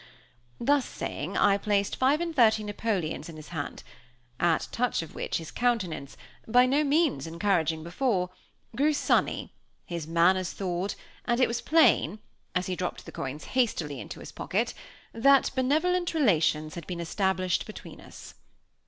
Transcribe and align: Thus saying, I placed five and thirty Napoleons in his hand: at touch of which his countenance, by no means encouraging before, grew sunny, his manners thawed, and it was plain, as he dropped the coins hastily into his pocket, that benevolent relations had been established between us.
Thus 0.59 0.83
saying, 0.83 1.37
I 1.37 1.59
placed 1.59 1.95
five 1.95 2.21
and 2.21 2.35
thirty 2.35 2.63
Napoleons 2.63 3.29
in 3.29 3.35
his 3.35 3.49
hand: 3.49 3.83
at 4.39 4.67
touch 4.71 5.03
of 5.03 5.13
which 5.13 5.37
his 5.37 5.51
countenance, 5.51 6.17
by 6.47 6.65
no 6.65 6.83
means 6.83 7.27
encouraging 7.27 7.83
before, 7.83 8.31
grew 8.75 8.93
sunny, 8.93 9.53
his 9.85 10.07
manners 10.07 10.53
thawed, 10.53 10.95
and 11.25 11.39
it 11.39 11.47
was 11.47 11.61
plain, 11.61 12.17
as 12.55 12.65
he 12.65 12.75
dropped 12.75 13.05
the 13.05 13.11
coins 13.11 13.43
hastily 13.43 13.99
into 13.99 14.19
his 14.21 14.31
pocket, 14.31 14.73
that 15.13 15.51
benevolent 15.53 16.15
relations 16.15 16.73
had 16.73 16.87
been 16.87 16.99
established 16.99 17.67
between 17.67 18.01
us. 18.01 18.33